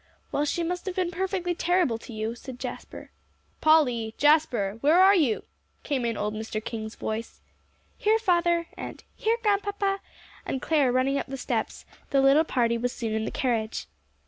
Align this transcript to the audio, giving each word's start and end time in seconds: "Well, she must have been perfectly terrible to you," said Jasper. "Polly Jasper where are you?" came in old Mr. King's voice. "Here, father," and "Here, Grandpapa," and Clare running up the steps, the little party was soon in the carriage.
"Well, 0.31 0.45
she 0.45 0.63
must 0.63 0.87
have 0.87 0.95
been 0.95 1.11
perfectly 1.11 1.53
terrible 1.53 1.99
to 1.99 2.11
you," 2.11 2.33
said 2.33 2.57
Jasper. 2.59 3.11
"Polly 3.61 4.15
Jasper 4.17 4.79
where 4.81 4.99
are 4.99 5.13
you?" 5.13 5.43
came 5.83 6.05
in 6.05 6.17
old 6.17 6.33
Mr. 6.33 6.57
King's 6.65 6.95
voice. 6.95 7.39
"Here, 7.99 8.17
father," 8.17 8.65
and 8.75 9.03
"Here, 9.15 9.37
Grandpapa," 9.43 9.99
and 10.43 10.59
Clare 10.59 10.91
running 10.91 11.19
up 11.19 11.27
the 11.27 11.37
steps, 11.37 11.85
the 12.09 12.19
little 12.19 12.43
party 12.43 12.79
was 12.79 12.91
soon 12.91 13.13
in 13.13 13.25
the 13.25 13.29
carriage. 13.29 13.85